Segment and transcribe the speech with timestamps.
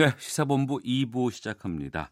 [0.00, 2.10] 네, 시사본부 2부 시작합니다.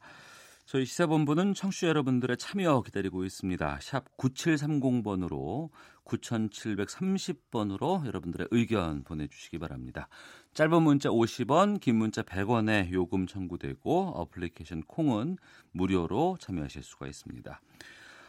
[0.66, 3.78] 저희 시사본부는 청취자 여러분들의 참여 기다리고 있습니다.
[3.80, 5.70] 샵 9730번으로
[6.04, 10.10] 9730번으로 여러분들의 의견 보내주시기 바랍니다.
[10.52, 15.38] 짧은 문자 50원, 긴 문자 100원의 요금 청구되고 어플리케이션 콩은
[15.72, 17.58] 무료로 참여하실 수가 있습니다.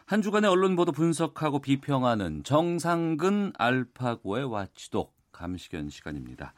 [0.05, 6.53] 한 주간의 언론 보도 분석하고 비평하는 정상근 알파고의 와치독 감시견 시간입니다.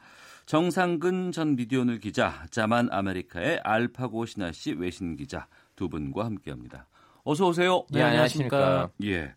[0.52, 6.88] 정상근 전 미디어오늘 기자, 자만 아메리카의 알파고 신하 씨 외신 기자 두 분과 함께합니다.
[7.24, 7.86] 어서 오세요.
[7.90, 8.90] 네, 안녕하십니까.
[9.02, 9.34] 예.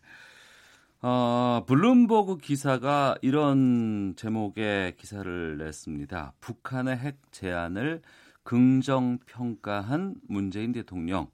[1.00, 6.34] 어, 블룸버그 기사가 이런 제목의 기사를 냈습니다.
[6.38, 8.02] 북한의 핵 제안을
[8.42, 11.28] 긍정 평가한 문재인 대통령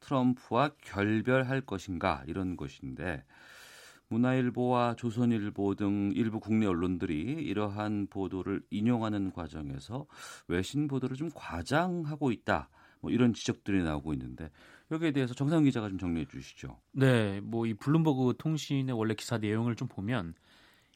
[0.00, 3.22] 트럼프와 결별할 것인가 이런 것인데
[4.08, 10.06] 문화일보와 조선일보 등 일부 국내 언론들이 이러한 보도를 인용하는 과정에서
[10.48, 12.70] 외신 보도를 좀 과장하고 있다.
[13.00, 14.50] 뭐 이런 지적들이 나오고 있는데
[14.90, 16.76] 여기에 대해서 정상 기자가 좀 정리해 주시죠.
[16.92, 20.34] 네, 뭐 이 블룸버그 통신의 원래 기사 내용을 좀 보면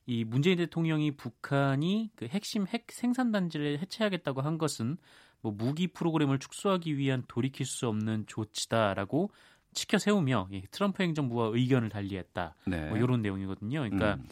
[0.07, 4.97] 이 문재인 대통령이 북한이 그 핵심 핵 생산 단지를 해체하겠다고 한 것은
[5.43, 9.31] 뭐 무기 프로그램을 축소하기 위한 돌이킬 수 없는 조치다라고
[9.73, 12.55] 치켜 세우며 예, 트럼프 행정부와 의견을 달리했다.
[12.67, 12.89] 네.
[12.89, 13.81] 뭐 이런 내용이거든요.
[13.81, 14.29] 그러니까 음.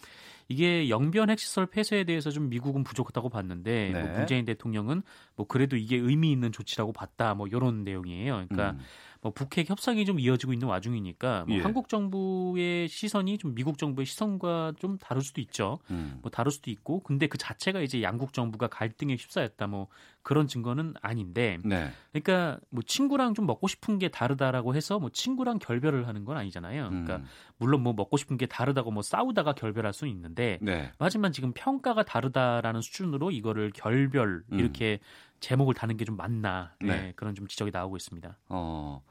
[0.48, 4.02] 이게 영변 핵시설 폐쇄에 대해서 좀 미국은 부족하다고 봤는데 네.
[4.02, 5.02] 뭐 문재인 대통령은
[5.40, 7.32] 뭐 그래도 이게 의미 있는 조치라고 봤다.
[7.32, 8.44] 뭐 이런 내용이에요.
[8.46, 8.80] 그러니까 음.
[9.22, 11.62] 뭐 북핵 협상이 좀 이어지고 있는 와중이니까 뭐 예.
[11.62, 15.78] 한국 정부의 시선이 좀 미국 정부의 시선과 좀 다를 수도 있죠.
[15.90, 16.18] 음.
[16.22, 19.88] 뭐 다를 수도 있고 근데 그 자체가 이제 양국 정부가 갈등에 휩싸였다 뭐
[20.22, 21.90] 그런 증거는 아닌데 네.
[22.12, 26.88] 그러니까 뭐 친구랑 좀 먹고 싶은 게 다르다라고 해서 뭐 친구랑 결별을 하는 건 아니잖아요.
[26.88, 27.24] 그러니까 음.
[27.58, 30.92] 물론 뭐 먹고 싶은 게 다르다고 뭐 싸우다가 결별할 수는 있는데 네.
[30.98, 34.58] 하지만 지금 평가가 다르다라는 수준으로 이거를 결별 음.
[34.58, 34.98] 이렇게
[35.40, 36.88] 제목을 다는 게 좀 맞나 네.
[36.88, 38.38] 네, 그런 좀 지적이 나오고 있습니다.
[38.48, 39.02] 어.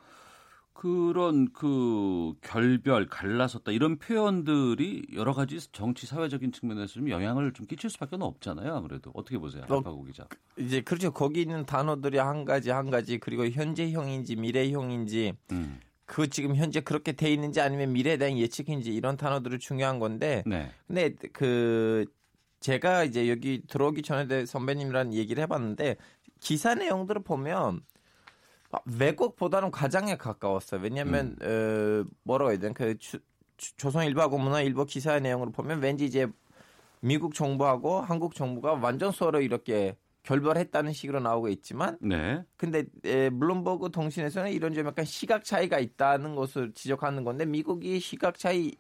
[0.74, 7.90] 그런 그 결별, 갈라섰다 이런 표현들이 여러 가지 정치 사회적인 측면에서 좀 영향을 좀 끼칠
[7.90, 8.74] 수밖에 없잖아요.
[8.76, 10.26] 아무래도 어떻게 보세요, 어, 알파고 기자?
[10.58, 11.12] 이제 그렇죠.
[11.12, 15.82] 거기 있는 단어들이 한 가지 한 가지 그리고 현재형인지 미래형인지 음.
[16.06, 20.72] 그 지금 현재 그렇게 돼 있는지 아니면 미래에 대한 예측인지 이런 단어들이 중요한 건데 네.
[20.88, 22.06] 근데 그
[22.62, 25.98] 제가 이제 여기 들어오기 전에 선배님이랑 얘기를 해봤는데
[26.40, 27.82] 기사 내용들을 보면
[28.72, 30.82] 아, 왜곡보다는 과장에 가까웠어요.
[30.82, 33.20] 왜냐하면 어, 뭐라고 해야 되나 그 주-
[33.58, 36.28] 조선일보하고 문화일보 기사의 내용으로 보면 왠지 이제
[37.02, 42.44] 미국 정부하고 한국 정부가 완전 서로 이렇게 결별했다는 식으로 나오고 있지만 네.
[42.58, 48.38] 근데 에, 블룸버그 통신에서는 이런 좀 약간 시각 차이가 있다는 것을 지적하는 건데 미국이 시각
[48.38, 48.76] 차이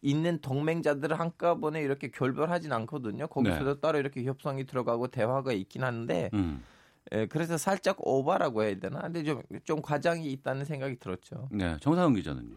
[0.00, 3.26] 있는 동맹자들을 한꺼번에 이렇게 결별하진 않거든요.
[3.26, 3.80] 거기서도 네.
[3.80, 6.62] 따로 이렇게 협상이 들어가고 대화가 있긴 한데 음.
[7.12, 9.02] 에, 그래서 살짝 오바라고 해야 되나?
[9.02, 11.48] 근데 좀, 좀 과장이 있다는 생각이 들었죠.
[11.52, 11.76] 네.
[11.80, 12.56] 정상훈 기자는요.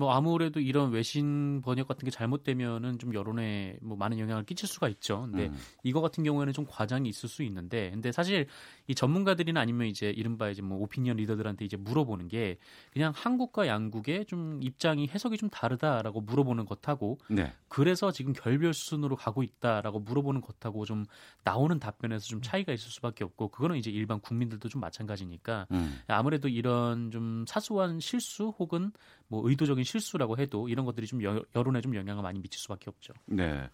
[0.00, 4.88] 뭐 아무래도 이런 외신 번역 같은 게 잘못되면은 좀 여론에 뭐 많은 영향을 끼칠 수가
[4.88, 5.20] 있죠.
[5.20, 5.58] 근데 음.
[5.82, 8.46] 이거 같은 경우에는 좀 과장이 있을 수 있는데, 근데 사실
[8.86, 12.56] 이 전문가들이나 아니면 이제 이른바 이제 뭐 오피니언 리더들한테 이제 물어보는 게
[12.94, 17.52] 그냥 한국과 양국의 좀 입장이 해석이 좀 다르다라고 물어보는 것하고 네.
[17.68, 21.04] 그래서 지금 결별 수순으로 가고 있다라고 물어보는 것하고 좀
[21.44, 25.98] 나오는 답변에서 좀 차이가 있을 수밖에 없고 그거는 이제 일반 국민들도 좀 마찬가지니까 음.
[26.06, 28.92] 아무래도 이런 좀 사소한 실수 혹은
[29.30, 33.14] 뭐 의도적인 실수라고 해도 이런 것들이 좀 여, 여론에 좀 영향을 많이 미칠 수밖에 없죠.
[33.26, 33.70] 네.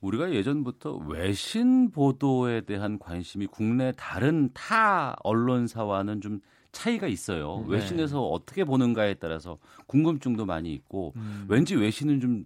[0.00, 6.40] 우리가 예전부터 외신 보도에 대한 관심이 국내 다른 타 언론사와는 좀
[6.72, 7.64] 차이가 있어요.
[7.68, 7.74] 네.
[7.74, 11.46] 외신에서 어떻게 보는가에 따라서 궁금증도 많이 있고 음.
[11.48, 12.44] 왠지 외신은 좀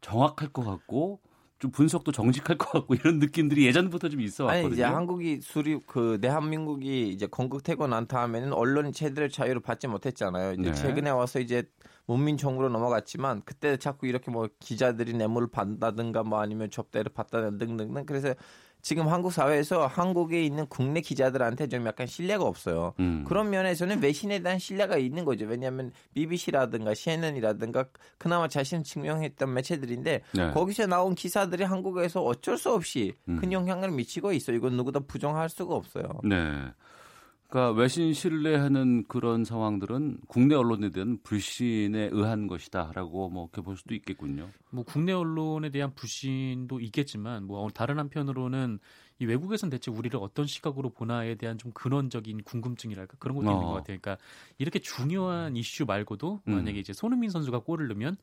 [0.00, 1.20] 정확할 것 같고
[1.62, 4.66] 좀 분석도 정직할 것 같고 이런 느낌들이 예전부터 좀 있어 왔거든요.
[4.66, 10.54] 아니 이제 한국이 수립 그 대한민국이 이제 건국되고 난 다음에는 언론이 제대로 자유를 받지 못했잖아요.
[10.54, 10.74] 이제 네.
[10.74, 11.62] 최근에 와서 이제
[12.06, 18.06] 문민 정부로 넘어갔지만 그때 자꾸 이렇게 뭐 기자들이 뇌물을 받다든가 뭐 아니면 접대를 받다든가 등등등
[18.06, 18.34] 그래서
[18.82, 22.94] 지금 한국 사회에서 한국에 있는 국내 기자들한테 좀 약간 신뢰가 없어요.
[22.98, 23.24] 음.
[23.26, 25.46] 그런 면에서는 외신에 대한 신뢰가 있는 거죠.
[25.46, 27.86] 왜냐하면 BBC라든가 CNN이라든가
[28.18, 30.50] 그나마 자신을 증명했던 매체들인데 네.
[30.50, 33.36] 거기서 나온 기사들이 한국에서 어쩔 수 없이 음.
[33.36, 34.52] 큰 영향을 미치고 있어.
[34.52, 36.04] 요 이건 누구도 부정할 수가 없어요.
[36.24, 36.36] 네.
[37.52, 43.94] 그러니까 외신 신뢰하는 그런 상황들은 국내 언론에 대한 불신에 의한 것이다라고 뭐 이렇게 볼 수도
[43.94, 44.48] 있겠군요.
[44.70, 48.78] 뭐 국내 언론에 대한 불신도 있겠지만 뭐 다른 한편으로는
[49.18, 53.52] 이 외국에선 대체 우리를 어떤 시각으로 보나에 대한 좀 근원적인 궁금증이랄까 그런 것도 어.
[53.52, 53.98] 있는 것 같아요.
[54.00, 54.16] 그러니까
[54.56, 56.54] 이렇게 중요한 이슈 말고도 음.
[56.54, 58.16] 만약에 이제 손흥민 선수가 골을 넣으면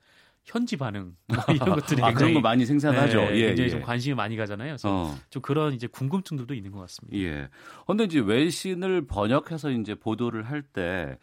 [0.46, 3.20] 현지 반응 뭐 이런 것들이 아, 그런 굉장히 거 많이 생산하죠.
[3.22, 3.70] 네, 예, 굉장히 예.
[3.72, 4.70] 좀 관심이 많이 가잖아요.
[4.70, 5.16] 그래서 어.
[5.30, 7.18] 좀 그런 이제 궁금증들도 있는 것 같습니다.
[7.20, 7.50] 예.
[7.86, 11.18] 근데 이제 외신을 번역해서 이제 보도를 할 때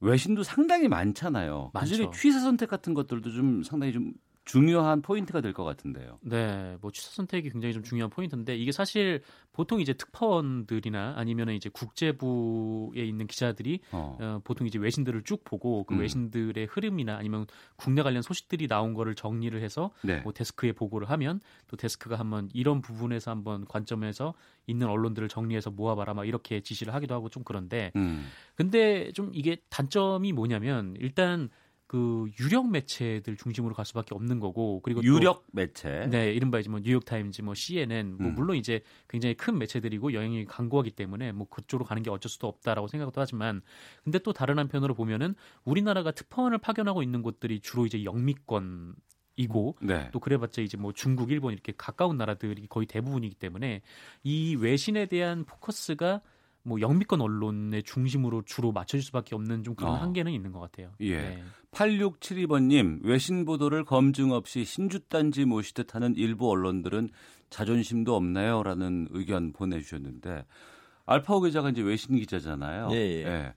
[0.00, 1.70] 외신도 상당히 많잖아요.
[1.74, 2.18] 그중에 많죠.
[2.18, 4.12] 취사 선택 같은 것들도 좀 상당히 좀
[4.44, 6.18] 중요한 포인트가 될 것 같은데요.
[6.22, 11.70] 네, 뭐 취사 선택이 굉장히 좀 중요한 포인트인데 이게 사실 보통 이제 특파원들이나 아니면은 이제
[11.72, 14.16] 국제부에 있는 기자들이 어.
[14.20, 16.00] 어, 보통 이제 외신들을 쭉 보고 그 음.
[16.00, 17.46] 외신들의 흐름이나 아니면
[17.76, 20.20] 국내 관련 소식들이 나온 거를 정리를 해서 네.
[20.20, 24.34] 뭐 데스크에 보고를 하면 또 데스크가 한번 이런 부분에서 한번 관점에서
[24.66, 28.26] 있는 언론들을 정리해서 모아봐라 막 이렇게 지시를 하기도 하고 좀 그런데 음.
[28.54, 31.48] 근데 좀 이게 단점이 뭐냐면 일단
[31.94, 36.08] 그 유력 매체들 중심으로 갈 수밖에 없는 거고 그리고 또 유력 매체.
[36.10, 38.34] 네, 이른바 이제 뭐 뉴욕 타임즈, 뭐 CNN, 뭐 음.
[38.34, 42.88] 물론 이제 굉장히 큰 매체들이고 영향이 강고하기 때문에 뭐 그쪽으로 가는 게 어쩔 수도 없다라고
[42.88, 43.62] 생각도 하지만,
[44.02, 48.96] 근데 또 다른 한편으로 보면은 우리나라가 특파원을 파견하고 있는 곳들이 주로 이제 영미권
[49.36, 50.10] 이고 네.
[50.12, 53.82] 또 그래봤자 이제 뭐 중국, 일본 이렇게 가까운 나라들이 거의 대부분이기 때문에
[54.24, 56.22] 이 외신에 대한 포커스가
[56.64, 59.94] 뭐 영미권 언론의 중심으로 주로 맞춰질 수밖에 없는 좀 그런 어.
[59.96, 60.90] 한계는 있는 것 같아요.
[61.00, 61.16] 예.
[61.16, 61.44] 네.
[61.72, 67.10] 8672번님, 외신 보도를 검증 없이 신주단지 모시듯 하는 일부 언론들은
[67.50, 68.62] 자존심도 없나요?
[68.62, 70.46] 라는 의견 보내주셨는데,
[71.04, 72.88] 알파오 기자가 이제 외신 기자잖아요.
[72.92, 73.54] 예, 예.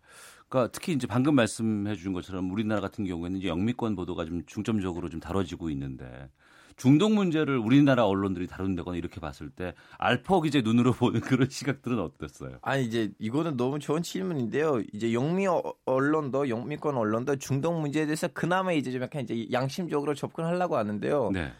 [0.50, 5.10] 그러니까 특히 이제 방금 말씀해 주신 것처럼 우리나라 같은 경우에는 이제 영미권 보도가 좀 중점적으로
[5.10, 6.30] 좀 다뤄지고 있는데,
[6.77, 12.59] 중동 문제를 우리나라 언론들이 다룬다거나 이렇게 봤을 때, 알파오 기자의 눈으로 보는 그런 시각들은 어땠어요?
[12.62, 14.81] 아니 이제 이거는 너무 좋은 질문인데요.
[14.94, 20.13] 이제 영미 어- 언론도 영미권 언론도 중동 문제에 대해서 그나마 이제 좀 약간 이제 양심적으로
[20.13, 21.31] 접근하려고 하는데요.
[21.33, 21.51] 네.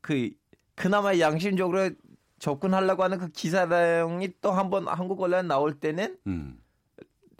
[0.00, 0.30] 그
[0.74, 1.90] 그나마 양심적으로
[2.38, 6.58] 접근하려고 하는 그 기사량이 또 한 번 한국 언론 나올 때는 음.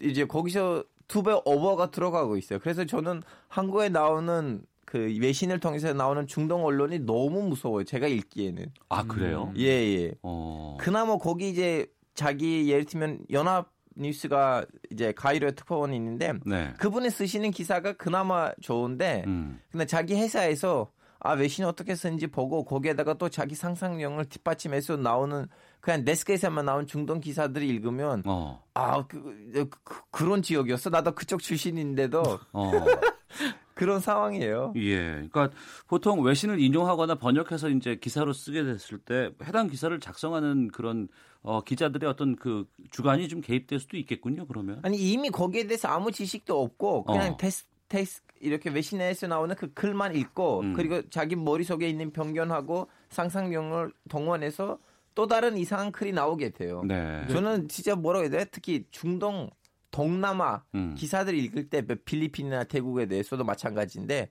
[0.02, 2.58] 이제 거기서 두 배 오버가 들어가고 있어요.
[2.58, 4.62] 그래서 저는 한국에 나오는
[4.92, 7.82] 그 외신을 통해서 나오는 중동 언론이 너무 무서워요.
[7.84, 8.66] 제가 읽기에는.
[8.90, 9.50] 아, 그래요?
[9.54, 9.58] 음.
[9.58, 10.12] 예, 예.
[10.20, 10.76] 어.
[10.78, 16.74] 그나마 거기 이제 자기 예를 들면 연합 뉴스가 이제 가이로에 특파원이 있는데 네.
[16.76, 19.62] 그분이 쓰시는 기사가 그나마 좋은데 음.
[19.70, 20.90] 근데 자기 회사에서
[21.20, 25.46] 아 외신 어떻게 쓰는지 보고 거기에다가 또 자기 상상력을 뒷받침해서 나오는
[25.80, 28.62] 그냥 데스크에서만 나온 중동 기사들을 읽으면 어.
[28.74, 29.70] 아 그,
[30.10, 32.72] 그, 런 지역이었어 나도 그쪽 출신인데도 어.
[33.82, 34.74] 그런 상황이에요.
[34.76, 35.26] 예.
[35.28, 35.50] 그러니까
[35.88, 41.08] 보통 외신을 인용하거나 번역해서 이제 기사로 쓰게 됐을 때 해당 기사를 작성하는 그런
[41.42, 44.46] 어, 기자들의 어떤 그 주관이 좀 개입될 수도 있겠군요.
[44.46, 44.78] 그러면.
[44.84, 47.36] 아니 이미 거기에 대해서 아무 지식도 없고 그냥 어.
[47.36, 50.74] 테스 테스 이렇게 외신에서 나오는 그 글만 읽고 음.
[50.74, 54.78] 그리고 자기 머릿속에 있는 편견하고 상상력을 동원해서
[55.16, 56.82] 또 다른 이상한 글이 나오게 돼요.
[56.86, 57.26] 네.
[57.28, 58.44] 저는 진짜 뭐라고 해야 돼?
[58.52, 59.50] 특히 중동,
[59.92, 60.96] 동남아 음.
[60.96, 64.30] 기사들 읽을 때 필리핀이나 태국에 대해서도 마찬가지인데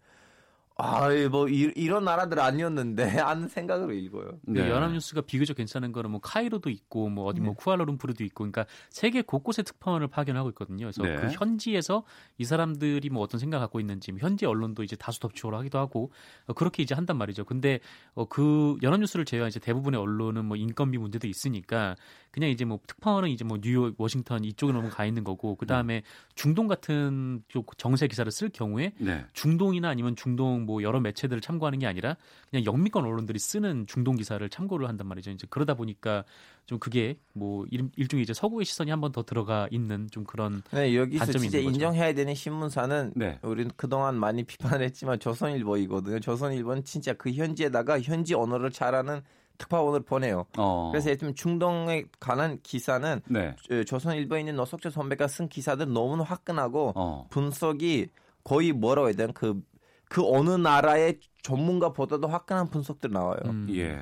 [0.83, 4.39] 아이 뭐 이, 이런 나라들 아니었는데 하는 생각으로 읽어요.
[4.41, 4.63] 네.
[4.63, 4.69] 네.
[4.69, 9.61] 연합뉴스가 비교적 괜찮은 거는 뭐 카이로도 있고 뭐 어디 뭐 쿠알라룸푸르도 있고 그러니까 세계 곳곳에
[9.61, 10.89] 특파원을 파견하고 있거든요.
[10.91, 11.15] 그래서 네.
[11.17, 12.03] 그 현지에서
[12.37, 16.11] 이 사람들이 뭐 어떤 생각 갖고 있는지 뭐 현지 언론도 이제 다수 덮치오로 하기도 하고
[16.47, 17.45] 어, 그렇게 이제 한단 말이죠.
[17.45, 17.79] 근데
[18.15, 21.95] 어, 그 연합뉴스를 제외한 이제 대부분의 언론은 뭐 인건비 문제도 있으니까
[22.31, 26.01] 그냥 이제 뭐 특파원은 이제 뭐 뉴욕, 워싱턴 이쪽에 너무 가 있는 거고 그 다음에
[26.33, 29.25] 중동 같은 쪽 정세 기사를 쓸 경우에 네.
[29.33, 32.15] 중동이나 아니면 중동 뭐 여러 매체들을 참고하는 게 아니라
[32.49, 35.31] 그냥 영미권 언론들이 쓰는 중동 기사를 참고를 한단 말이죠.
[35.31, 36.23] 이제 그러다 보니까
[36.65, 40.61] 좀 그게 뭐 일, 일종의 이제 서구의 시선이 한 번 더 들어가 있는 좀 그런
[40.71, 41.57] 네, 여기서 단점이 진짜.
[41.59, 43.39] 인정해야 되는 신문사는 네.
[43.41, 46.19] 우리는 그동안 많이 비판을 했지만 조선일보이거든요.
[46.21, 49.21] 조선일보는 진짜 그 현지에다가 현지 언어를 잘하는
[49.57, 50.45] 특파원을 보내요.
[50.57, 50.89] 어.
[50.91, 53.55] 그래서 예를 들면 중동에 관한 기사는 네.
[53.67, 57.27] 저- 조선일보에 있는 노석조 선배가 쓴 기사들 너무 화끈하고 어.
[57.29, 58.07] 분석이
[58.43, 59.61] 거의 뭐라고 해야 되나 그,
[60.09, 63.39] 그 어느 나라의 전문가보다도 화끈한 분석들 나와요.
[63.45, 63.99] 음, 예.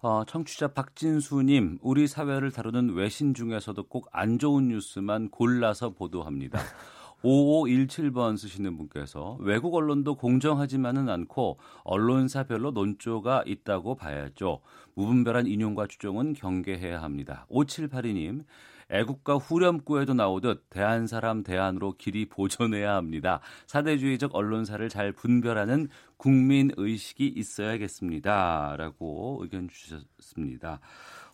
[0.00, 6.58] 어, 청취자 박진수님, 우리 사회를 다루는 외신 중에서도 꼭 안 좋은 뉴스만 골라서 보도합니다.
[7.24, 14.60] 5517번 쓰시는 분께서 외국 언론도 공정하지만은 않고 언론사별로 논조가 있다고 봐야죠.
[14.94, 17.46] 무분별한 인용과 추정은 경계해야 합니다.
[17.50, 18.44] 5782님,
[18.90, 23.40] 애국가 후렴구에도 나오듯 대한 사람 대안으로 길이 보존해야 합니다.
[23.66, 25.88] 사대주의적 언론사를 잘 분별하는
[26.18, 28.76] 국민 의식이 있어야겠습니다.
[28.76, 30.80] 라고 의견 주셨습니다.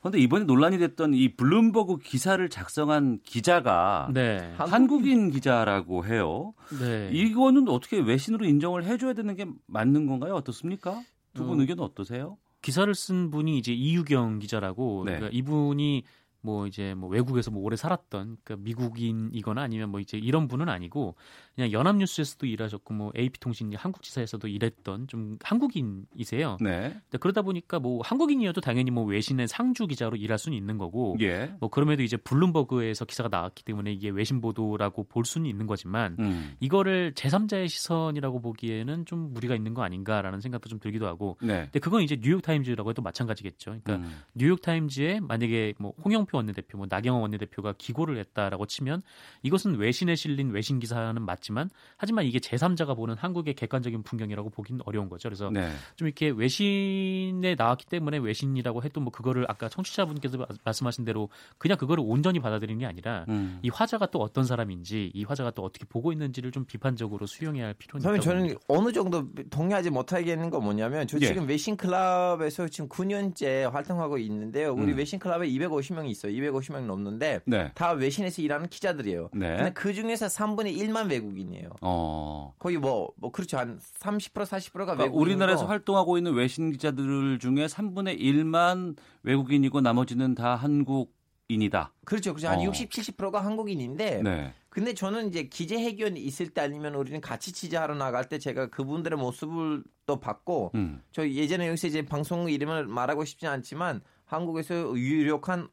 [0.01, 4.55] 그런데 이번에 논란이 됐던 이 블룸버그 기사를 작성한 기자가 네.
[4.57, 6.55] 한국인 기자라고 해요.
[6.81, 7.11] 네.
[7.13, 10.35] 이거는 어떻게 외신으로 인정을 해줘야 되는 게 맞는 건가요?
[10.35, 11.03] 어떻습니까?
[11.35, 12.39] 두분 어, 의견은 어떠세요?
[12.63, 15.13] 기사를 쓴 분이 이제 이유경 기자라고 네.
[15.17, 16.05] 그러니까 이분이
[16.43, 21.15] 뭐 이제 뭐 외국에서 뭐 오래 살았던 그러니까 미국인이거나 아니면 뭐 이제 이런 분은 아니고
[21.55, 26.57] 그냥 연합뉴스에서도 일하셨고 뭐 AP통신 한국지사에서도 일했던 좀 한국인이세요.
[26.61, 26.97] 네.
[27.21, 31.53] 그러다 보니까 뭐 한국인이어도 당연히 뭐 외신의 상주 기자로 일할 수는 있는 거고 예.
[31.61, 36.55] 뭐 그럼에도 이제 블룸버그에서 기사가 나왔기 때문에 이게 외신 보도라고 볼 수는 있는 거지만 음.
[36.61, 41.65] 이거를 제3자의 시선이라고 보기에는 좀 무리가 있는 거 아닌가라는 생각도 좀 들기도 하고 네.
[41.65, 43.71] 근데 그건 이제 뉴욕 타임즈라고 해도 마찬가지겠죠.
[43.83, 44.21] 그러니까 음.
[44.35, 49.03] 뉴욕 타임즈에 만약에 뭐 홍영 표 원내대표, 뭐 나경원 원내대표가 기고를 했다라고 치면
[49.43, 55.09] 이것은 외신에 실린 외신 기사는 맞지만 하지만 이게 제3자가 보는 한국의 객관적인 풍경이라고 보기는 어려운
[55.09, 55.29] 거죠.
[55.29, 55.71] 그래서 네.
[55.97, 61.77] 좀 이렇게 외신에 나왔기 때문에 외신이라고 해도 뭐 그거를 아까 청취자분께서 마- 말씀하신 대로 그냥
[61.77, 63.59] 그거를 온전히 받아들이는 게 아니라 음.
[63.63, 67.75] 이 화자가 또 어떤 사람인지 이 화자가 또 어떻게 보고 있는지를 좀 비판적으로 수용해야 할
[67.75, 68.65] 필요는 선생님 있다고 저는 봅니다.
[68.69, 71.27] 어느 정도 동의하지 못하겠는 건 뭐냐면 저 예.
[71.27, 74.73] 지금 외신 클럽에서 지금 9년째 활동하고 있는데요.
[74.73, 74.99] 우리 음.
[74.99, 76.33] 외신 클럽에 250명이 있어요.
[76.33, 77.73] 250명 넘는데 네.
[77.75, 79.31] 다 외신에서 일하는 기자들이에요.
[79.33, 79.57] 네.
[79.57, 81.71] 근데 그 중에서 3분의 1만 외국인이에요.
[81.81, 82.55] 어.
[82.59, 83.59] 거의 뭐, 뭐 그렇죠.
[83.59, 85.21] 한 30% 40%가 그러니까 외국인.
[85.21, 91.93] 우리나라에서 활동하고 있는 외신 기자들 중에 3분의 1만 외국인이고 나머지는 다 한국인이다.
[92.05, 92.33] 그렇죠.
[92.33, 92.49] 그렇죠.
[92.49, 92.65] 한 어.
[92.65, 94.53] 60, 70%가 한국인인데 네.
[94.69, 99.83] 근데 저는 이제 기재회견이 있을 때 아니면 우리는 같이 취재하러 나갈 때 제가 그분들의 모습을
[100.07, 101.03] 또 봤고 음.
[101.11, 105.69] 저 예전에 여기서 이제 방송 이름을 말하고 싶지 않지만 한국에서 유력한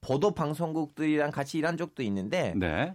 [0.00, 2.94] 보도 방송국들이랑 같이 일한 적도 있는데 네.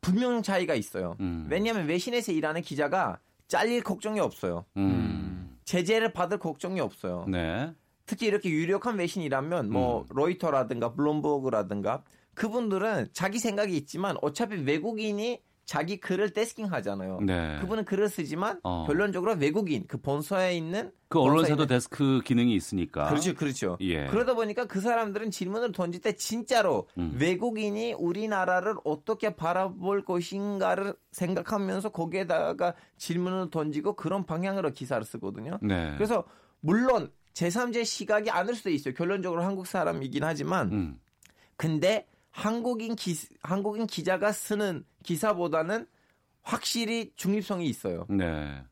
[0.00, 1.16] 분명 차이가 있어요.
[1.20, 1.46] 음.
[1.50, 4.64] 왜냐하면 외신에서 일하는 기자가 잘릴 걱정이 없어요.
[4.76, 5.58] 음.
[5.64, 7.26] 제재를 받을 걱정이 없어요.
[7.28, 7.72] 네.
[8.06, 10.06] 특히 이렇게 유력한 외신이라면 뭐 음.
[10.10, 12.02] 로이터라든가 블룸버그라든가
[12.34, 17.20] 그분들은 자기 생각이 있지만 어차피 외국인이 자기 글을 데스킹 하잖아요.
[17.20, 17.58] 네.
[17.60, 18.86] 그분은 글을 쓰지만 어.
[18.86, 23.10] 결론적으로 외국인 그 본서에 있는 그 언론사도 있는- 데스크 기능이 있으니까.
[23.10, 23.76] 그렇죠, 그렇죠.
[23.82, 24.06] 예.
[24.06, 27.14] 그러다 보니까 그 사람들은 질문을 던질 때 진짜로 음.
[27.20, 35.58] 외국인이 우리나라를 어떻게 바라볼 것인가를 생각하면서 거기에다가 질문을 던지고 그런 방향으로 기사를 쓰거든요.
[35.60, 35.92] 네.
[35.96, 36.24] 그래서
[36.60, 38.94] 물론 제3제 시각이 아닐 수도 있어요.
[38.94, 41.00] 결론적으로 한국 사람이긴 하지만 음.
[41.58, 42.06] 근데
[42.38, 45.88] 한국인 기 한국인 기자가 쓰는 기사보다는
[46.42, 48.06] 확실히 중립성이 있어요.
[48.08, 48.62] 네.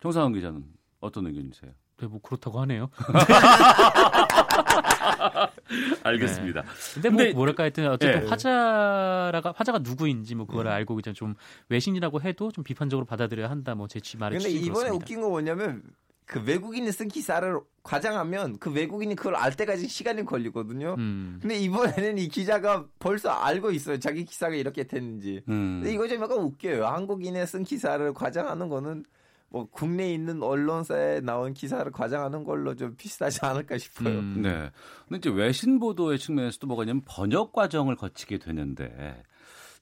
[0.00, 0.64] 정상훈 기자는
[1.00, 1.72] 어떤 의견이세요?
[1.96, 2.90] 네, 뭐 그렇다고 하네요.
[6.04, 6.62] 알겠습니다.
[6.94, 8.26] 근데, 근데- 뭐 뭐랄까 하여튼 어쨌든 예.
[8.28, 11.34] 화자가 화자가 누구인지 뭐 그거를 알고 이제 좀
[11.70, 13.74] 외신이라고 해도 좀 비판적으로 받아들여야 한다.
[13.74, 14.94] 뭐제 말의 근데 이번에 그렇습니다.
[14.94, 15.82] 웃긴 거 뭐냐면
[16.28, 20.94] 그 외국인이 쓴 기사를 과장하면 그 외국인이 그걸 알 때까지 시간이 걸리거든요.
[20.98, 21.38] 음.
[21.40, 23.98] 근데 이번에는 이 기자가 벌써 알고 있어요.
[23.98, 25.42] 자기 기사가 이렇게 됐는지.
[25.48, 25.80] 음.
[25.80, 26.84] 근데 이거 좀 약간 웃겨요.
[26.84, 29.04] 한국인의 쓴 기사를 과장하는 거는
[29.48, 34.18] 뭐 국내에 있는 언론사에 나온 기사를 과장하는 걸로 좀 비슷하지 않을까 싶어요.
[34.18, 34.42] 음.
[34.42, 34.70] 네.
[35.08, 39.22] 근데 이제 외신 보도의 측면에서도 뭐가 있냐면 번역 과정을 거치게 되는데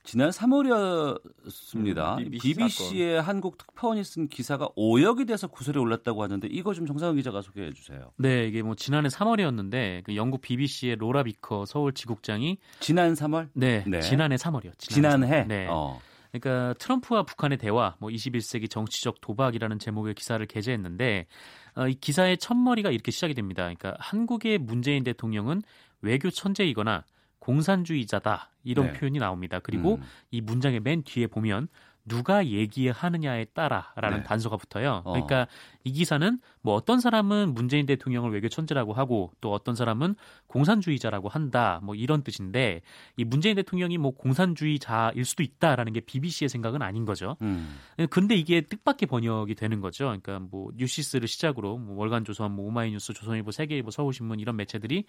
[0.07, 2.19] 지난 3월이었습니다.
[2.19, 7.17] 음, BBC BBC의 한국 특파원이 쓴 기사가 오역이 돼서 구설에 올랐다고 하는데 이거 좀 정상훈
[7.17, 8.13] 기자가 소개해 주세요.
[8.17, 13.49] 네, 이게 뭐 지난해 3월이었는데 그 영국 BBC의 로라 비커 서울 지국장이 지난 3월?
[13.55, 14.01] 네, 네.
[14.01, 14.79] 지난해 3월이요.
[14.79, 15.45] 지난해?
[15.45, 15.67] 네.
[15.69, 16.01] 어.
[16.31, 21.27] 그러니까 트럼프와 북한의 대화, 뭐 21세기 정치적 도박이라는 제목의 기사를 게재했는데
[21.75, 23.63] 어, 이 기사의 첫머리가 이렇게 시작이 됩니다.
[23.63, 25.63] 그러니까 한국의 문재인 대통령은
[26.01, 27.05] 외교 천재이거나
[27.38, 28.93] 공산주의자다 이런 네.
[28.95, 29.61] 표현이 나옵니다.
[29.61, 30.02] 그리고 음.
[30.31, 31.69] 이 문장의 맨 뒤에 보면
[32.07, 34.23] 누가 얘기하느냐에 따라라는 네.
[34.23, 35.02] 단서가 붙어요.
[35.05, 35.12] 어.
[35.12, 35.49] 그러니까
[35.85, 40.14] 이 기사는 뭐 어떤 사람은 문재인 대통령을 외교 천재라고 하고 또 어떤 사람은
[40.47, 41.81] 공산주의자라고 한다.
[41.83, 42.83] 뭐 이런 뜻인데
[43.16, 47.37] 이 문재인 대통령이 뭐 공산주의자일 수도 있다라는 게 BBC의 생각은 아닌 거죠.
[47.43, 47.76] 음.
[48.11, 50.05] 근데 이게 뜻밖의 번역이 되는 거죠.
[50.05, 55.05] 그러니까 뭐 뉴시스를 시작으로 뭐 월간 조선, 뭐 오마이뉴스, 조선일보, 세계일보, 서울신문 이런 매체들이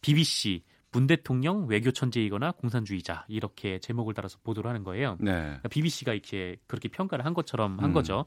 [0.00, 5.16] BBC 문 대통령 외교 천재이거나 공산주의자 이렇게 제목을 달아서 보도를 하는 거예요.
[5.20, 5.32] 네.
[5.32, 7.94] 그러니까 BBC가 이렇게 그렇게 평가를 한 것처럼 한 음.
[7.94, 8.24] 거죠.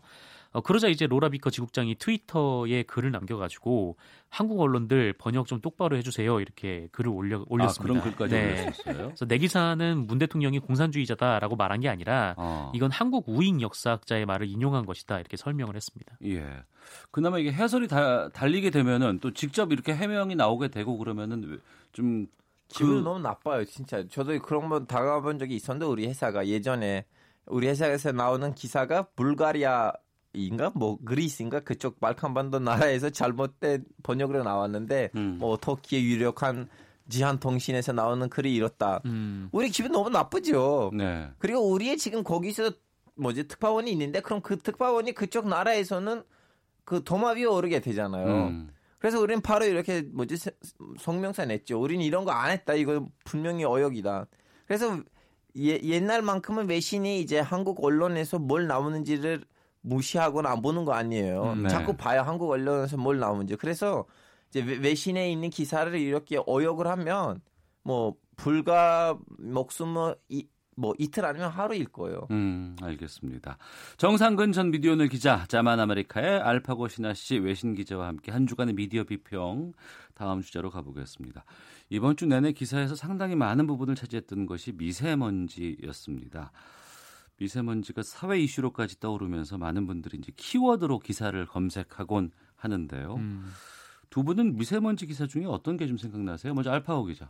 [0.54, 3.96] 어, 그러자 이제 로라 비커 지국장이 트위터에 글을 남겨가지고
[4.30, 7.94] 한국 언론들 번역 좀 똑바로 해주세요 이렇게 글을 올려 아, 올렸습니다.
[7.94, 8.52] 그런 글까지 네.
[8.52, 9.06] 올렸었어요.
[9.08, 12.72] 그래서 내 기사는 문 대통령이 공산주의자다라고 말한 게 아니라 어.
[12.76, 16.18] 이건 한국 우익 역사학자의 말을 인용한 것이다 이렇게 설명을 했습니다.
[16.26, 16.64] 예.
[17.12, 21.60] 그나마 이게 해설이 다, 달리게 되면은 또 직접 이렇게 해명이 나오게 되고 그러면은
[21.94, 22.28] 좀
[22.74, 24.04] 기분이 그- 너무 나빠요, 진짜.
[24.08, 27.06] 저도 그런 번 다가본 적이 있었는데 우리 회사가 예전에
[27.46, 29.92] 우리 회사에서 나오는 기사가 불가리아
[30.34, 35.38] 인가 뭐 그리스인가 그쪽 발칸반도 나라에서 잘못된 번역으로 나왔는데 음.
[35.40, 36.70] 뭐 터키의 유력한
[37.10, 39.02] 지한 통신에서 나오는 글이 이렇다.
[39.06, 39.50] 음.
[39.52, 40.92] 우리 기분 너무 나쁘죠.
[40.94, 41.30] 네.
[41.40, 42.72] 그리고 우리의 지금 거기서
[43.16, 46.24] 뭐지 특파원이 있는데 그럼 그 특파원이 그쪽 나라에서는
[46.86, 48.48] 그 도마 위에 오르게 되잖아요.
[48.48, 48.70] 음.
[49.02, 50.52] 그래서 우리는 바로 이렇게 뭐지 세-
[51.00, 51.82] 성명서 냈죠.
[51.82, 52.76] 우리는 이런 거 안 했다.
[52.76, 54.28] 이거 분명히 어역이다.
[54.68, 55.00] 그래서
[55.58, 59.44] 예, 옛날만큼은 외신이 이제 한국 언론에서 뭘 나오는지를
[59.82, 61.44] 무시하거나 안 보는 거 아니에요.
[61.54, 61.70] 음, 네.
[61.70, 62.22] 자꾸 봐요.
[62.22, 63.56] 한국 언론에서 뭘 나오는지.
[63.56, 64.06] 그래서
[64.50, 67.42] 이제 외- 외신에 있는 기사를 이렇게 어역을 하면
[67.82, 70.48] 뭐 불과 목숨을 이,
[70.78, 72.28] 뭐 이틀 아니면 하루일 거예요.
[72.32, 73.58] 음, 알겠습니다.
[73.98, 79.04] 정상근 전 미디어오늘 기자, 자만 아메리카의 알파고 신하 씨 외신 기자와 함께 한 주간의 미디어
[79.04, 79.74] 비평
[80.14, 81.44] 다음 주제로 가보겠습니다.
[81.90, 86.52] 이번 주 내내 기사에서 상당히 많은 부분을 차지했던 것이 미세먼지였습니다.
[87.38, 93.16] 미세먼지가 사회 이슈로까지 떠오르면서 많은 분들이 이제 키워드로 기사를 검색하곤 하는데요.
[93.16, 93.52] 음.
[94.10, 96.54] 두 분은 미세먼지 기사 중에 어떤 게 좀 생각나세요?
[96.54, 97.30] 먼저 알파고 기자.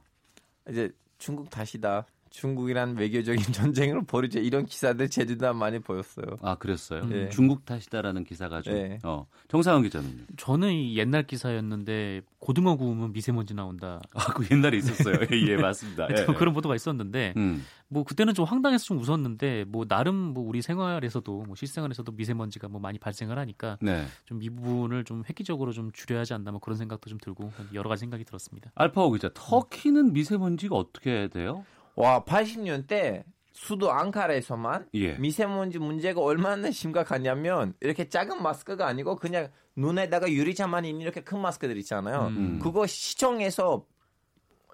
[0.69, 2.05] 이제 중국 다시다.
[2.31, 4.39] 중국이란 외교적인 전쟁을 벌이죠.
[4.39, 6.37] 이런 기사들 제주도 많이 보였어요.
[6.41, 7.05] 아 그랬어요.
[7.05, 7.29] 네.
[7.29, 8.73] 중국 탓이다라는 기사가 좀.
[8.73, 8.99] 네.
[9.03, 10.23] 어, 정상훈 기자는요.
[10.37, 14.01] 저는 이 옛날 기사였는데 고등어 구우면 미세먼지 나온다.
[14.15, 15.15] 아, 그 옛날에 있었어요.
[15.31, 16.07] 예, 맞습니다.
[16.09, 16.25] 예.
[16.33, 21.43] 그런 보도가 있었는데 음, 뭐 그때는 좀 황당해서 좀 웃었는데 뭐 나름 뭐 우리 생활에서도
[21.43, 24.05] 뭐 실생활에서도 미세먼지가 뭐 많이 발생을 하니까 네.
[24.25, 27.99] 좀이 부분을 좀 획기적으로 좀 줄여야 하지 않나 뭐 그런 생각도 좀 들고 여러 가지
[27.99, 28.71] 생각이 들었습니다.
[28.75, 31.65] 알파오 기자, 터키는 미세먼지가 어떻게 돼요?
[31.95, 35.13] 와, 80년 대 수도 앙카라에서만 예.
[35.17, 41.77] 미세먼지 문제가 얼마나 심각하냐면 이렇게 작은 마스크가 아니고 그냥 눈에다가 유리창만 있는 이렇게 큰 마스크들
[41.77, 42.27] 있잖아요.
[42.27, 42.59] 음.
[42.59, 43.85] 그거 시청에서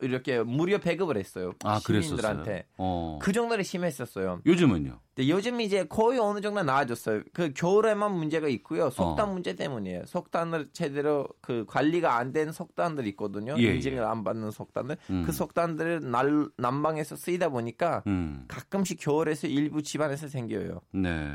[0.02, 1.54] 이렇게 무료 배급을 했어요.
[1.64, 2.66] 아, 시민들한테.
[2.78, 3.20] 어.
[3.22, 4.42] 그 정도로 심했었어요.
[4.46, 5.00] 요즘은요?
[5.16, 7.24] 근데 요즘 이제 거의 어느 정도 나아졌어요.
[7.34, 8.90] 그 겨울에만 문제가 있고요.
[8.92, 9.34] 속단 어.
[9.34, 10.06] 문제 때문이에요.
[10.06, 13.56] 속단을 제대로 그 관리가 안 된 속단들 있거든요.
[13.58, 14.98] 예, 인증을 안 받는 속단들.
[15.10, 15.24] 음.
[15.26, 18.44] 그 속단들을 날, 난방에서 쓰이다 보니까 음.
[18.48, 20.82] 가끔씩 겨울에서 일부 집안에서 생겨요.
[20.94, 21.32] 네.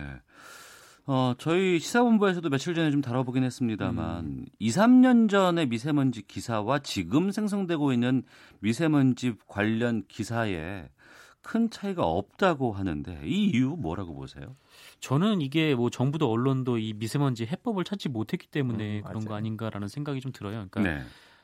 [1.05, 7.93] 어, 저희 시사본부에서도 며칠 전에 좀 다뤄보긴 했습니다만, 2, 3년 전의 미세먼지 기사와 지금 생성되고
[7.93, 8.23] 있는
[8.61, 10.89] 미세먼지 관련 기사에
[11.41, 14.55] 큰 차이가 없다고 하는데, 이 이유 뭐라고 보세요?
[15.01, 19.35] 저는 이게 뭐 정부도 언론도 이 미세먼지 해법을 찾지 못했기 때문에 음, 그런 거.
[19.35, 20.67] 아닌가라는 생각이 좀 들어요.
[20.71, 21.03] 그러니까 네.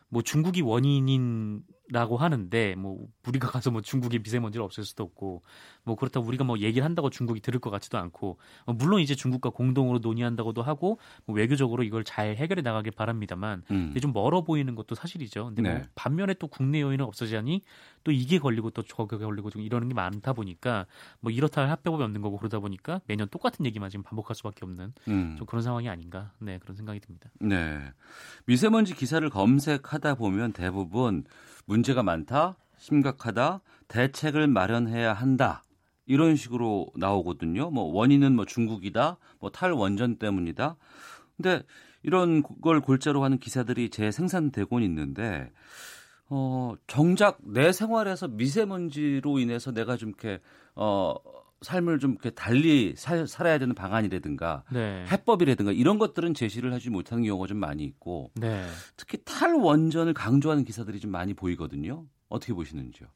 [0.08, 5.42] 뭐 중국이 원인인 라고 하는데 뭐 우리가 가서 뭐 중국의 미세먼지를 없앨 수도 없고
[5.84, 9.50] 뭐 그렇다고 우리가 뭐 얘기를 한다고 중국이 들을 것 같지도 않고 어, 물론 이제 중국과
[9.50, 13.88] 공동으로 논의한다고도 하고 뭐 외교적으로 이걸 잘 해결해 나가길 바랍니다만 음.
[13.90, 15.46] 이게 좀 멀어 보이는 것도 사실이죠.
[15.46, 15.82] 근데 뭐 네.
[15.94, 17.62] 반면에 또 국내 요인은 없어지자니
[18.04, 20.86] 또 이게 걸리고 또 저게 걸리고 좀 이러는 게 많다 보니까
[21.20, 24.92] 뭐 이렇다 할 합법이 없는 거고 그러다 보니까 매년 똑같은 얘기만 지금 반복할 수밖에 없는
[25.08, 25.36] 음.
[25.38, 26.32] 좀 그런 상황이 아닌가.
[26.38, 27.30] 네, 그런 생각이 듭니다.
[27.40, 27.80] 네.
[28.44, 31.24] 미세먼지 기사를 검색하다 보면 대부분
[31.68, 35.62] 문제가 많다, 심각하다, 대책을 마련해야 한다.
[36.06, 37.70] 이런 식으로 나오거든요.
[37.70, 40.76] 뭐 원인은 뭐 중국이다, 뭐 탈원전 때문이다.
[41.36, 41.62] 근데
[42.02, 45.52] 이런 걸 골자로 하는 기사들이 재생산되곤 있는데
[46.30, 50.40] 어, 정작 내 생활에서 미세먼지로 인해서 내가 좀 이렇게
[50.74, 51.14] 어
[51.62, 55.04] 삶을 좀 이렇게 달리 살, 살아야 되는 방안이라든가 네.
[55.10, 58.64] 해법이라든가 이런 것들은 제시를 하지 못하는 경우가 좀 많이 있고 네.
[58.96, 62.06] 특히 탈원전을 강조하는 기사들이 좀 많이 보이거든요.
[62.28, 63.08] 어떻게 보시는지요?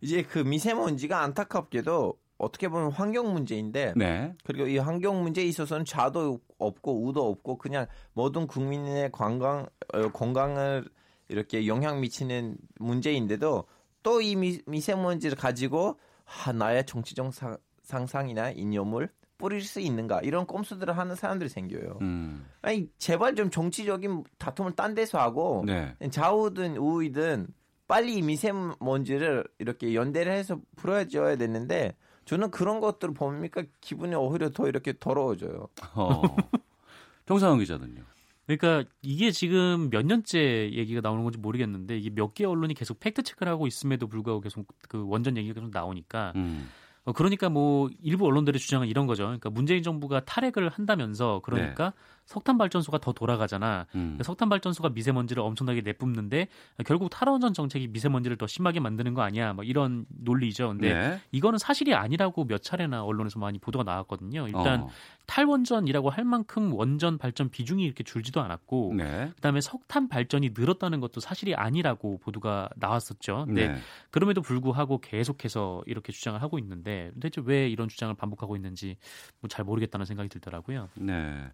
[0.00, 4.34] 이제 그 미세먼지가 안타깝게도 어떻게 보면 환경 문제인데 네.
[4.44, 10.84] 그리고 이 환경 문제에 있어서는 자도 없고 우도 없고 그냥 모든 국민의 관광 어, 건강을
[11.28, 13.64] 이렇게 영향 미치는 문제인데도
[14.06, 14.36] 또 이
[14.66, 19.08] 미세먼지를 가지고 아, 나의 정치적 상, 상상이나 이념을
[19.38, 21.98] 뿌릴 수 있는가 이런 꼼수들을 하는 사람들이 생겨요.
[22.00, 22.46] 음.
[22.62, 25.94] 아니 제발 좀 정치적인 다툼을 딴 데서 하고 네.
[26.10, 27.48] 좌우든 우이든
[27.86, 34.66] 빨리 이 미세먼지를 이렇게 연대를 해서 풀어줘야 되는데 저는 그런 것들을 보니까 기분이 오히려 더
[34.66, 35.68] 이렇게 더러워져요.
[35.94, 36.22] 어.
[37.26, 38.02] 정상훈 기자는요.
[38.46, 43.22] 그러니까 이게 지금 몇 년째 얘기가 나오는 건지 모르겠는데 이게 몇 개 언론이 계속 팩트
[43.22, 46.68] 체크를 하고 있음에도 불구하고 계속 그 원전 얘기가 계속 나오니까 음.
[47.04, 49.24] 어, 그러니까 뭐 일부 언론들의 주장은 이런 거죠.
[49.24, 51.92] 그러니까 문재인 정부가 탈핵을 한다면서 그러니까
[52.26, 53.86] 석탄 발전소가 더 돌아가잖아.
[53.94, 54.18] 음.
[54.22, 56.48] 석탄 발전소가 미세먼지를 엄청나게 내뿜는데
[56.84, 59.52] 결국 탈원전 정책이 미세먼지를 더 심하게 만드는 거 아니야?
[59.54, 60.68] 뭐 이런 논리죠.
[60.68, 61.20] 근데 네.
[61.32, 64.46] 이거는 사실이 아니라고 몇 차례나 언론에서 많이 보도가 나왔거든요.
[64.46, 64.88] 일단 어.
[65.26, 69.32] 탈원전이라고 할 만큼 원전 발전 비중이 이렇게 줄지도 않았고 네.
[69.34, 73.46] 그다음에 석탄 발전이 늘었다는 것도 사실이 아니라고 보도가 나왔었죠.
[73.46, 73.76] 근데 네.
[74.10, 78.96] 그럼에도 불구하고 계속해서 이렇게 주장을 하고 있는데 대체 왜 이런 주장을 반복하고 있는지
[79.40, 80.90] 뭐 잘 모르겠다는 생각이 들더라고요.
[80.96, 81.50] 네.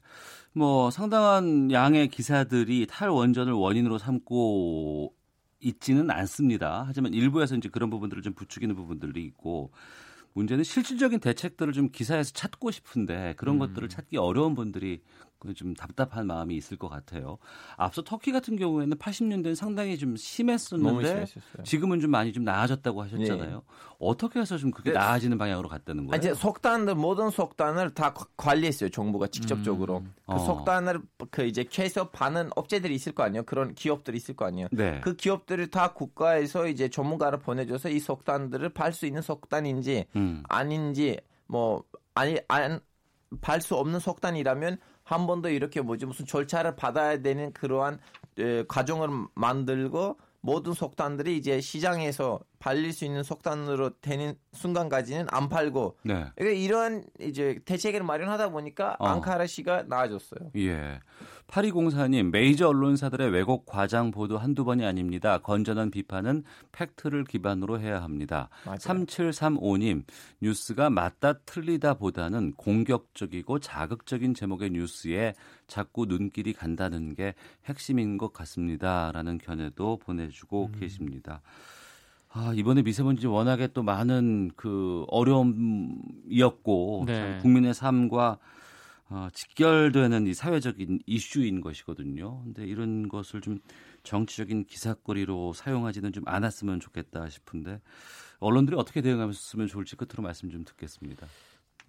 [0.62, 5.12] 뭐 상당한 양의 기사들이 탈원전을 원인으로 삼고
[5.58, 6.84] 있지는 않습니다.
[6.86, 9.72] 하지만 일부에서 이제 그런 부분들을 좀 부추기는 부분들이 있고
[10.34, 13.58] 문제는 실질적인 대책들을 좀 기사에서 찾고 싶은데 그런 음.
[13.58, 15.00] 것들을 찾기 어려운 분들이
[15.31, 17.38] 그 좀 답답한 마음이 있을 것 같아요.
[17.76, 21.26] 앞서 터키 같은 경우에는 80년대는 상당히 좀 심했었는데.
[21.64, 23.62] 지금은 좀 많이 좀 나아졌다고 하셨잖아요.
[23.98, 24.98] 어떻게 해서 좀 그게 네.
[24.98, 26.18] 나아지는 방향으로 갔다는 아, 거예요?
[26.18, 30.12] 이제 속단들 모든 속단을 다 관- 관리했어요 정부가 직접적으로 음.
[30.26, 30.38] 그 어.
[30.38, 31.00] 속단을
[31.30, 35.00] 그 이제 취업하는 업체들이 있을 거 아니에요 그런 기업들이 있을 거 아니에요 네.
[35.04, 40.42] 그 기업들이 다 국가에서 이제 전문가를 보내줘서 이 속단들을 팔 수 있는 속단인지 음.
[40.48, 42.80] 아닌지 뭐 아니 안
[43.40, 44.76] 팔 수 없는 속단이라면
[45.12, 47.98] 한 번 더 이렇게 뭐지 무슨 절차를 받아야 되는 그러한
[48.38, 55.98] 에, 과정을 만들고 모든 속단들이 이제 시장에서 팔릴 수 있는 속단으로 되는 순간까지는 안 팔고
[56.02, 56.26] 네.
[56.34, 59.06] 그러니까 이런 이제 대책을 마련하다 보니까 어.
[59.06, 60.50] 앙카라 시가 나아졌어요.
[60.56, 60.98] 예.
[61.52, 65.36] 8204님, 메이저 언론사들의 왜곡 과장 보도 한두 번이 아닙니다.
[65.38, 68.48] 건전한 비판은 팩트를 기반으로 해야 합니다.
[68.64, 68.78] 맞아요.
[68.78, 70.04] 3735님,
[70.40, 75.34] 뉴스가 맞다 틀리다 보다는 공격적이고 자극적인 제목의 뉴스에
[75.66, 77.34] 자꾸 눈길이 간다는 게
[77.66, 79.12] 핵심인 것 같습니다.
[79.12, 80.80] 라는 견해도 보내주고 음.
[80.80, 81.42] 계십니다.
[82.30, 87.14] 아, 이번에 미세먼지 워낙에 또 많은 그 어려움이었고 네.
[87.14, 88.38] 참 국민의 삶과
[89.12, 92.42] 어, 직결되는 이 사회적인 이슈인 것이거든요.
[92.44, 93.58] 근데 이런 것을 좀
[94.04, 97.82] 정치적인 기사거리로 사용하지는 좀 않았으면 좋겠다 싶은데
[98.38, 99.34] 언론들이 어떻게 대응하면
[99.68, 101.26] 좋을지 끝으로 말씀 좀 듣겠습니다.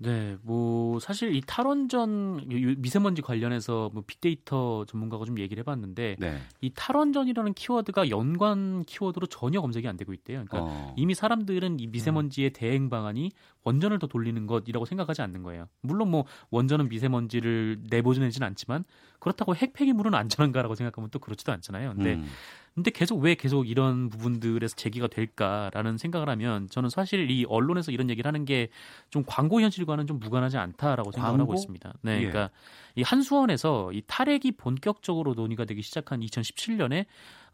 [0.03, 6.37] 네, 뭐 사실 이 탈원전 요- 미세먼지 관련해서 뭐 빅데이터 전문가가 좀 얘기를 해봤는데 네.
[6.61, 10.43] 이 탈원전이라는 키워드가 연관 키워드로 전혀 검색이 안 되고 있대요.
[10.45, 10.93] 그러니까 어.
[10.97, 13.31] 이미 사람들은 이 미세먼지의 대응 방안이
[13.63, 15.67] 원전을 더 돌리는 것이라고 생각하지 않는 거예요.
[15.81, 18.83] 물론 뭐 원전은 미세먼지를 내보내지는 않지만
[19.23, 21.93] 그렇다고 핵 폐기물은 안전한가라고 생각하면 또 그렇지도 않잖아요.
[21.95, 22.27] 근데 음.
[22.75, 28.09] 근데 계속 왜 계속 이런 부분들에서 제기가 될까라는 생각을 하면 저는 사실 이 언론에서 이런
[28.09, 28.69] 얘기를 하는 게
[29.09, 31.39] 좀 광고 현실과는 좀 무관하지 않다라고 생각을?
[31.39, 31.93] 하고 있습니다.
[32.01, 32.17] 네, 예.
[32.19, 32.49] 그러니까
[32.95, 37.05] 이 한수원에서 이 탈핵이 본격적으로 논의가 되기 시작한 2017년에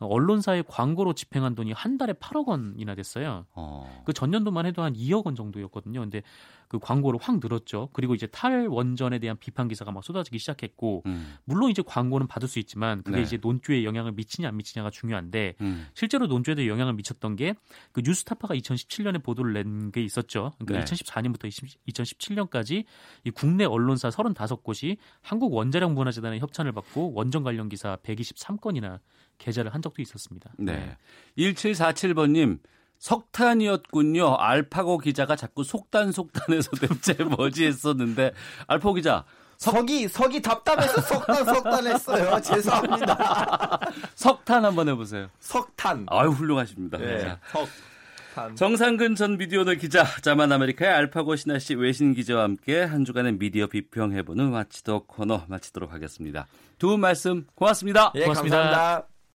[0.07, 3.45] 언론사의 광고로 집행한 돈이 한 달에 8억 원이나 됐어요.
[3.53, 4.03] 어.
[4.05, 5.99] 그 전년도만 해도 한 2억 원 정도였거든요.
[5.99, 6.21] 근데
[6.67, 7.89] 그 광고를 확 늘었죠.
[7.93, 11.35] 그리고 이제 탈원전에 대한 비판 기사가 막 쏟아지기 시작했고 음.
[11.43, 13.23] 물론 이제 광고는 받을 수 있지만 그게 네.
[13.23, 15.87] 이제 논조에 영향을 미치냐 안 미치냐가 중요한데 음.
[15.95, 17.55] 실제로 논조에도 영향을 미쳤던 게
[17.91, 20.51] 그 뉴스타파가 2017년에 보도를 낸 게 있었죠.
[20.59, 20.95] 그러니까 네.
[20.95, 21.49] 2014년부터
[21.87, 22.85] 2017년까지
[23.23, 28.99] 이 국내 언론사 35곳이 한국 원자력 문화재단의 협찬을 받고 원전 관련 기사 123건이나
[29.39, 30.51] 게재를 한 적도 있었습니다.
[30.59, 30.95] 네.
[31.37, 32.59] 1747번님,
[32.99, 34.35] 석탄이었군요.
[34.35, 38.33] 알파고 기자가 자꾸 속단 속단해서 대체 뭐지 했었는데,
[38.67, 39.23] 알파고 기자,
[39.57, 42.39] 석이 석이 답답해서 석탄 석탄했어요.
[42.43, 43.79] 죄송합니다.
[44.15, 45.29] 석탄 한번 해보세요.
[45.39, 46.05] 석탄.
[46.09, 46.97] 아유, 훌륭하십니다.
[46.97, 47.19] 네.
[47.21, 48.55] 자, 석탄.
[48.55, 53.67] 정상근 전 미디어오늘 기자, 자만 아메리카의 알파고 신하 씨 외신 기자와 함께 한 주간의 미디어
[53.67, 56.47] 비평해보는 마치도 코너 마치도록 하겠습니다.
[56.77, 58.11] 두 분 말씀 고맙습니다.
[58.15, 58.57] 예, 고맙습니다.
[58.57, 59.18] 감사합니다.